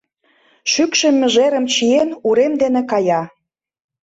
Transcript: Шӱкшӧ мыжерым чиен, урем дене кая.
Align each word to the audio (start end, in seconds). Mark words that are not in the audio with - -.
Шӱкшӧ 0.71 1.07
мыжерым 1.19 1.65
чиен, 1.73 2.09
урем 2.27 2.53
дене 2.61 2.81
кая. 2.91 3.21